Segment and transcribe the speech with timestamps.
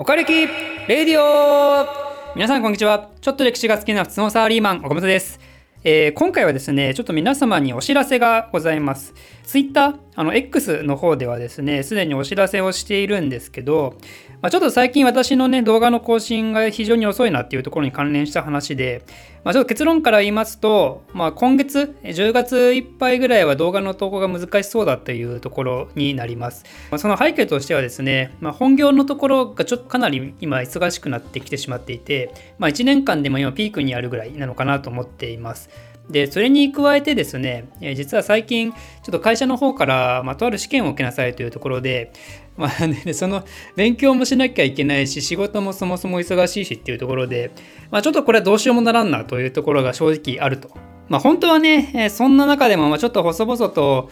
[0.00, 1.86] おかれきレディオ
[2.34, 3.10] 皆さんこんにちは。
[3.20, 5.38] ちょっと歴史が好きな普通のサラリーマン、岡本です。
[5.82, 9.14] えー、今回はですね、ちょっと皆様にお知らせがございます。
[9.44, 13.94] Twitter、あの X の方ではですね、すでにお知らせをしているんですけど、
[14.42, 19.04] まあ、ちょっと最近私のね、動画の更新が非常に遅いなっていうところに関連した話で、
[19.42, 26.66] まあ、ちょっと結論から言いますと、まあ、今月、10月いっぱいぐらいは動画の投稿が難しそうだというところになります。
[26.90, 35.69] まあ、その背景としてはですね、まあ、本業のところがちょっとかなり今忙しくなってきてしまっていて、まあ、1年間でも今ピークにあるぐらいなのかなと思っています。
[36.10, 38.78] で、それに加えてですね、実は最近、ちょ
[39.08, 42.12] っと会社の方から、まあ、とある試験を受けなさいというところで、
[42.56, 43.44] まあ ね、その
[43.76, 47.50] 勉強もしなきゃいけないし、仕事もそもそも忙しいしっていうところで、
[47.90, 50.70] まあ、ちょっとこれはどうしようもならんなというところが正直あると。
[51.08, 54.10] まあ、本当はね、そんな中でもまちょっと細々と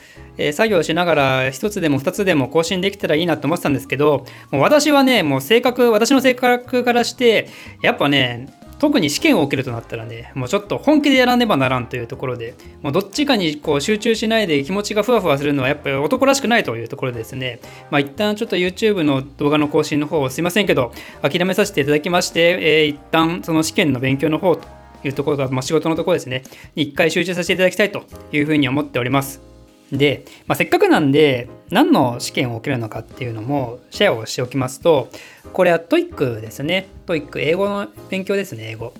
[0.53, 7.47] 作業しながら一つでも二つでも更新できたらいいなと思ってたんですけど、もう私はね、もう性格、私の性格からして、
[7.83, 24.69] やっぱね、特に試験を受けるとなったらね、もうちょっと本気でやらねばならんというところで、もうどっちかにこう集中しないで気持ちがふわふわするのはやっぱり男らしくないというところでですね、まあ一旦ちょっと YouTube の動画の更新の方をすいませんけど、諦めさせていただきまして、えー、一旦その試験の勉強の方と
[25.05, 26.43] いうところが、まあ、仕事のところですね、
[26.75, 29.48] に一回集中させていただきたいというふうに思っております。
[29.93, 35.09] で、まあ、せっかくなんで何の試験を受けるのかっていうのもシェアをしておきますと
[35.53, 36.89] これは TOEIC ですね。
[37.07, 38.93] TOEIC 英語の勉強ですね英語。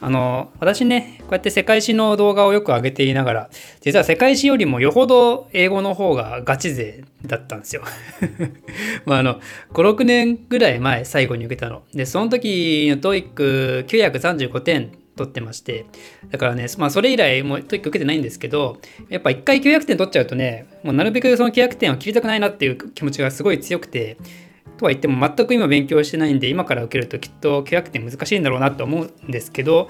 [0.00, 3.50] あの私ねこうやって世界史の動画をよく上げていながら
[3.80, 7.82] 実は世界史よりもよほど英語の方がガチ勢だったんですよ。
[9.06, 9.40] まああの
[9.72, 11.84] 56年ぐらい前最後に受けたの。
[11.94, 15.86] でその時の TOEIC935 点取ってまして、
[16.30, 24.16] だからね、まあそれ以来もう TOEIC 受けてないんですけど、やっぱ一回900点取っちゃうとね、もうなるべくその900点を切りたくないなっていう気持ちがすごい強くて、
[24.76, 29.88] とは言っても全く今勉強してないんで、今から受けるときっと900点難しいんだろうなと思うんですけど、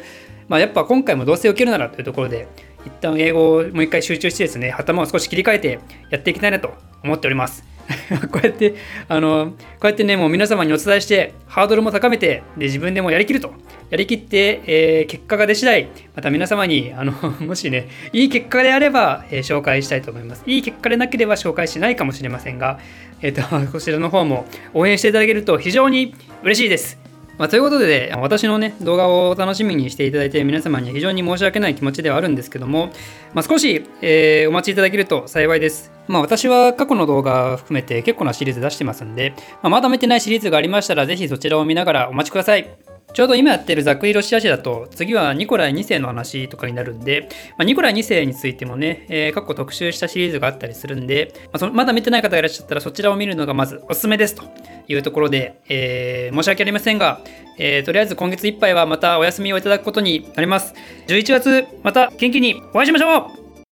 [0.48, 2.48] まあやっぱ今回もどうせ受けるならというところで、
[2.84, 5.78] 一旦英語をもう一回集中してですね、頭を少し切り替えて
[6.10, 7.74] やっていきたいなと思っております。
[8.31, 8.75] こうやって、
[9.09, 13.53] あの、こうやってね、もう皆様にお伝えして、ハードルも高めて、で、自分でもやりきると。
[13.91, 20.43] やりきって、えー、結果が出次第、また皆様に、あの、 もしね、いい結果であれば、えー、紹介したいと思います。
[20.47, 22.78] いい結果でなければ紹介しないかもしれませんが、
[23.22, 27.03] えっ、ー、と、こちらの方も応援していただけると非常に嬉しいです。
[27.37, 32.91] まあ、ということで、私のね、動画を楽しみにしていただいている、皆様には非常に申し訳ない気持ちではあるんですけども、
[33.33, 35.91] まあ、少し、えー、お待ちいただけると幸いです。
[36.06, 42.94] まあ、私は過去の動画含めて結構なシリーズ出してますんで、まあ、まだ見てないシリーズがありましたら、ぜひそちらを見ながらお待ちください。
[43.14, 54.42] ちょうど今やってるざっくりロシア史だと、次はニコライ2世の話とかになるんで、まあ、ニコライ2世についてもね、えー、過去特集したシリーズがあったりするんで、まあ、そまだ見てない方がいらっしゃったらそちらを見るのがまずおすすめですと
[54.88, 57.20] いうところで、えー、申し訳ありませんが、
[57.56, 60.75] えー、とりあえず今月いっぱいはまたお休みをいただくことになります。
[61.06, 63.44] 11月、また元気にお会いしましょう